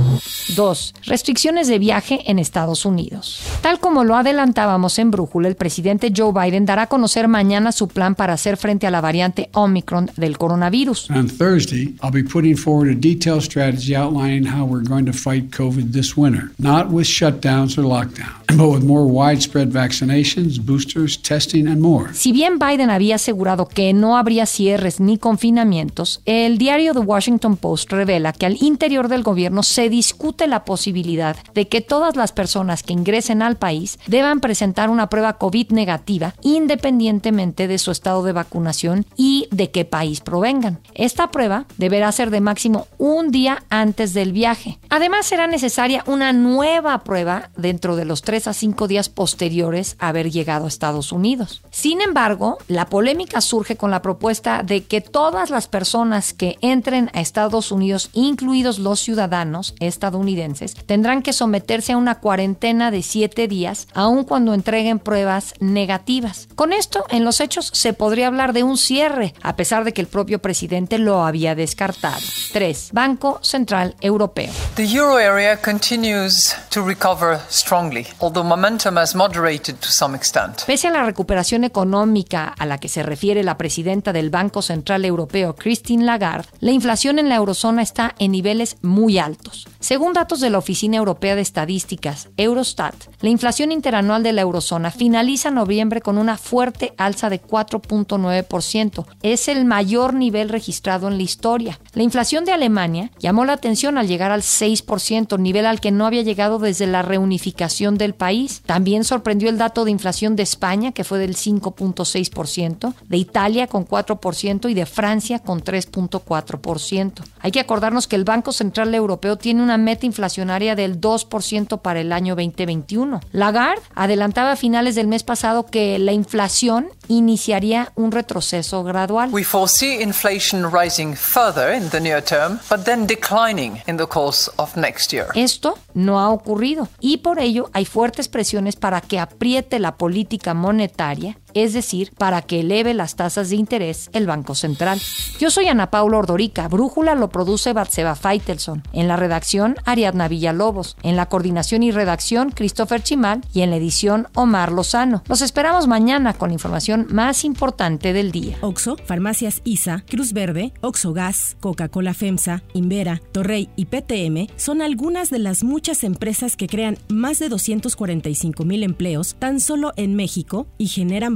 2. 0.55 0.93
Restricciones 1.05 1.67
de 1.67 1.79
viaje 1.79 2.19
en 2.29 2.39
Estados 2.39 2.85
Unidos. 2.85 3.41
Tal 3.61 3.79
como 3.79 4.03
lo 4.03 4.15
adelantábamos 4.15 4.99
en 4.99 5.11
Brújula, 5.11 5.47
el 5.47 5.55
presidente 5.55 6.11
Joe 6.15 6.31
Biden 6.33 6.65
dará 6.65 6.83
a 6.83 6.87
conocer 6.87 7.27
mañana 7.27 7.71
su 7.71 7.87
plan 7.87 8.15
para 8.15 8.33
hacer 8.33 8.57
frente 8.57 8.87
a 8.87 8.91
la 8.91 9.01
variante 9.01 9.49
Omicron 9.53 10.11
del 10.17 10.37
coronavirus. 10.37 11.09
On 11.11 11.27
Thursday, 11.27 11.95
I'll 12.01 12.11
be 12.11 12.23
putting 12.23 12.55
forward 12.55 12.89
a 12.89 12.95
detailed 12.95 13.43
strategy 13.43 13.95
outlining 13.95 14.45
how 14.45 14.65
we're 14.65 14.87
going 14.87 15.05
to 15.05 15.13
fight 15.13 15.51
COVID 15.51 15.91
this 15.91 16.15
winter, 16.17 16.51
not 16.57 16.89
with 16.89 17.05
shutdowns 17.05 17.77
or 17.77 17.83
lockdowns, 17.83 18.57
but 18.57 18.69
with 18.69 18.83
more 18.83 19.05
widespread 19.05 19.69
vaccinations, 19.71 20.59
boosters, 20.59 21.21
testing 21.21 21.67
and 21.67 21.81
more. 21.81 22.13
Si 22.13 22.31
bien 22.31 22.59
Biden 22.59 22.89
había 22.89 23.15
asegurado 23.15 23.67
que 23.67 23.93
no 23.93 24.17
habría 24.17 24.45
cierres 24.45 24.99
ni 24.99 25.17
confinamientos, 25.17 26.21
el 26.25 26.57
diario 26.57 26.93
The 26.93 26.99
Washington 26.99 27.57
Post 27.57 27.91
revela 27.91 28.33
que 28.33 28.45
al 28.45 28.57
interior 28.61 29.07
del 29.07 29.23
gobierno 29.23 29.63
se 29.63 29.89
discute 30.01 30.47
la 30.47 30.65
posibilidad 30.65 31.37
de 31.53 31.67
que 31.67 31.79
todas 31.79 32.15
las 32.15 32.31
personas 32.31 32.81
que 32.81 32.91
ingresen 32.91 33.43
al 33.43 33.57
país 33.57 33.99
deban 34.07 34.39
presentar 34.39 34.89
una 34.89 35.09
prueba 35.09 35.33
COVID 35.33 35.69
negativa 35.69 36.33
independientemente 36.41 37.67
de 37.67 37.77
su 37.77 37.91
estado 37.91 38.23
de 38.23 38.31
vacunación 38.31 39.05
y 39.15 39.47
de 39.51 39.69
qué 39.69 39.85
país 39.85 40.19
provengan. 40.19 40.79
Esta 40.95 41.29
prueba 41.29 41.65
deberá 41.77 42.11
ser 42.11 42.31
de 42.31 42.41
máximo 42.41 42.87
un 42.97 43.29
día 43.29 43.63
antes 43.69 44.15
del 44.15 44.33
viaje. 44.33 44.79
Además, 44.89 45.27
será 45.27 45.45
necesaria 45.45 46.03
una 46.07 46.33
nueva 46.33 47.03
prueba 47.03 47.51
dentro 47.55 47.95
de 47.95 48.05
los 48.05 48.23
3 48.23 48.47
a 48.47 48.53
5 48.53 48.87
días 48.87 49.07
posteriores 49.07 49.97
a 49.99 50.07
haber 50.07 50.31
llegado 50.31 50.65
a 50.65 50.67
Estados 50.67 51.11
Unidos. 51.11 51.61
Sin 51.69 52.01
embargo, 52.01 52.57
la 52.67 52.87
polémica 52.87 53.39
surge 53.39 53.77
con 53.77 53.91
la 53.91 54.01
propuesta 54.01 54.63
de 54.63 54.83
que 54.83 55.01
todas 55.01 55.51
las 55.51 55.67
personas 55.67 56.33
que 56.33 56.57
entren 56.61 57.11
a 57.13 57.21
Estados 57.21 57.71
Unidos, 57.71 58.09
incluidos 58.13 58.79
los 58.79 58.99
ciudadanos 58.99 59.75
estadounidenses, 59.91 60.73
tendrán 60.73 61.21
que 61.21 61.33
someterse 61.33 61.93
a 61.93 61.97
una 61.97 62.19
cuarentena 62.19 62.89
de 62.89 63.03
7 63.03 63.47
días, 63.47 63.87
aun 63.93 64.23
cuando 64.23 64.53
entreguen 64.53 64.99
pruebas 64.99 65.53
negativas. 65.59 66.47
Con 66.55 66.73
esto, 66.73 67.05
en 67.09 67.23
los 67.23 67.39
hechos 67.39 67.69
se 67.73 67.93
podría 67.93 68.27
hablar 68.27 68.53
de 68.53 68.63
un 68.63 68.77
cierre, 68.77 69.33
a 69.43 69.55
pesar 69.55 69.83
de 69.83 69.93
que 69.93 70.01
el 70.01 70.07
propio 70.07 70.39
presidente 70.39 70.97
lo 70.97 71.23
había 71.23 71.53
descartado. 71.55 72.21
3. 72.53 72.89
Banco 72.93 73.39
Central 73.41 73.95
Europeo. 74.01 74.51
The 74.75 74.85
euro 74.85 75.17
area 75.17 75.57
continues 75.57 76.55
to 76.69 76.83
recover 76.85 77.39
strongly, 77.49 78.07
although 78.19 78.47
momentum 78.47 78.97
has 78.97 79.15
moderated 79.15 79.75
to 79.77 79.87
some 79.89 80.15
extent. 80.15 80.63
Pese 80.65 80.87
a 80.87 80.91
la 80.91 81.03
recuperación 81.03 81.63
económica 81.63 82.47
a 82.47 82.65
la 82.65 82.77
que 82.77 82.89
se 82.89 83.03
refiere 83.03 83.43
la 83.43 83.57
presidenta 83.57 84.13
del 84.13 84.29
Banco 84.29 84.61
Central 84.61 85.05
Europeo, 85.05 85.55
Christine 85.55 86.05
Lagarde, 86.05 86.49
la 86.59 86.71
inflación 86.71 87.19
en 87.19 87.29
la 87.29 87.35
eurozona 87.35 87.81
está 87.81 88.15
en 88.19 88.31
niveles 88.31 88.77
muy 88.81 89.19
altos. 89.19 89.67
Según 89.81 90.13
datos 90.13 90.39
de 90.41 90.51
la 90.51 90.59
Oficina 90.59 90.97
Europea 90.97 91.35
de 91.35 91.41
Estadísticas, 91.41 92.29
Eurostat, 92.37 92.93
la 93.19 93.29
inflación 93.29 93.71
interanual 93.71 94.21
de 94.21 94.31
la 94.31 94.41
eurozona 94.41 94.91
finaliza 94.91 95.49
noviembre 95.49 96.01
con 96.01 96.19
una 96.19 96.37
fuerte 96.37 96.93
alza 96.97 97.31
de 97.31 97.41
4.9%. 97.41 99.05
Es 99.23 99.47
el 99.47 99.65
mayor 99.65 100.13
nivel 100.13 100.49
registrado 100.49 101.07
en 101.07 101.17
la 101.17 101.23
historia. 101.23 101.79
La 101.93 102.03
inflación 102.03 102.45
de 102.45 102.51
Alemania 102.51 103.09
llamó 103.17 103.43
la 103.43 103.53
atención 103.53 103.97
al 103.97 104.07
llegar 104.07 104.31
al 104.31 104.43
6%, 104.43 105.39
nivel 105.39 105.65
al 105.65 105.81
que 105.81 105.89
no 105.89 106.05
había 106.05 106.21
llegado 106.21 106.59
desde 106.59 106.85
la 106.85 107.01
reunificación 107.01 107.97
del 107.97 108.13
país. 108.13 108.61
También 108.67 109.03
sorprendió 109.03 109.49
el 109.49 109.57
dato 109.57 109.83
de 109.83 109.89
inflación 109.89 110.35
de 110.35 110.43
España, 110.43 110.91
que 110.91 111.03
fue 111.03 111.17
del 111.17 111.35
5.6%, 111.35 112.93
de 113.09 113.17
Italia 113.17 113.65
con 113.65 113.87
4% 113.87 114.69
y 114.69 114.75
de 114.75 114.85
Francia 114.85 115.39
con 115.39 115.63
3.4%. 115.63 117.23
Hay 117.39 117.49
que 117.49 117.59
acordarnos 117.59 118.05
que 118.05 118.15
el 118.15 118.25
Banco 118.25 118.51
Central 118.51 118.93
Europeo 118.93 119.37
tiene 119.37 119.70
una 119.71 119.77
meta 119.77 120.05
inflacionaria 120.05 120.75
del 120.75 120.99
2% 120.99 121.79
para 121.81 122.01
el 122.01 122.11
año 122.11 122.35
2021. 122.35 123.21
Lagarde 123.31 123.81
adelantaba 123.95 124.51
a 124.51 124.55
finales 124.57 124.95
del 124.95 125.07
mes 125.07 125.23
pasado 125.23 125.65
que 125.65 125.97
la 125.97 126.11
inflación 126.11 126.89
iniciaría 127.07 127.93
un 127.95 128.11
retroceso 128.11 128.83
gradual. 128.83 129.29
We 129.31 129.45
foresee 129.45 130.01
inflation 130.01 130.69
rising 130.69 131.13
further 131.15 131.73
in 131.73 131.89
the 131.89 132.01
near 132.01 132.21
term, 132.21 132.59
but 132.69 132.83
then 132.83 133.07
declining 133.07 133.81
in 133.87 133.95
the 133.95 134.07
course 134.07 134.51
of 134.57 134.75
next 134.75 135.13
year. 135.13 135.27
Esto 135.35 135.77
no 135.93 136.19
ha 136.19 136.29
ocurrido 136.29 136.89
y 136.99 137.17
por 137.17 137.39
ello 137.39 137.69
hay 137.71 137.85
fuertes 137.85 138.27
presiones 138.27 138.75
para 138.75 138.99
que 138.99 139.19
apriete 139.19 139.79
la 139.79 139.95
política 139.95 140.53
monetaria, 140.53 141.37
es 141.53 141.73
decir, 141.73 142.11
para 142.17 142.41
que 142.41 142.61
eleve 142.61 142.93
las 142.93 143.15
tasas 143.15 143.49
de 143.49 143.55
interés 143.55 144.09
el 144.13 144.27
Banco 144.27 144.55
Central. 144.55 144.99
Yo 145.39 145.49
soy 145.49 145.67
Ana 145.67 145.91
Paula 145.91 146.17
Ordorica, 146.17 146.67
Brújula 146.67 147.15
lo 147.15 147.29
produce 147.29 147.73
Batseba 147.73 148.15
Feitelson, 148.15 148.83
en 148.93 149.07
la 149.07 149.15
redacción 149.15 149.75
Ariadna 149.85 150.27
Villalobos, 150.27 150.97
en 151.03 151.15
la 151.15 151.27
coordinación 151.27 151.83
y 151.83 151.91
redacción 151.91 152.51
Christopher 152.51 153.01
Chimal 153.01 153.41
y 153.53 153.61
en 153.61 153.69
la 153.71 153.77
edición 153.77 154.27
Omar 154.33 154.71
Lozano. 154.71 155.23
Los 155.27 155.41
esperamos 155.41 155.87
mañana 155.87 156.33
con 156.33 156.49
la 156.49 156.53
información 156.53 157.07
más 157.09 157.43
importante 157.43 158.13
del 158.13 158.31
día. 158.31 158.57
Oxo, 158.61 158.97
Farmacias 159.05 159.61
ISA, 159.63 160.03
Cruz 160.09 160.33
Verde, 160.33 160.73
Oxo 160.81 161.13
Gas, 161.13 161.57
Coca-Cola 161.59 162.13
FEMSA, 162.13 162.63
Invera, 162.73 163.21
Torrey 163.31 163.69
y 163.75 163.85
PTM 163.85 164.47
son 164.55 164.81
algunas 164.81 165.29
de 165.29 165.39
las 165.39 165.63
muchas 165.63 166.03
empresas 166.03 166.55
que 166.55 166.67
crean 166.67 166.97
más 167.09 167.39
de 167.39 167.49
245 167.49 168.63
mil 168.65 168.83
empleos 168.83 169.35
tan 169.39 169.59
solo 169.59 169.93
en 169.95 170.15
México 170.15 170.67
y 170.77 170.87
generan 170.87 171.35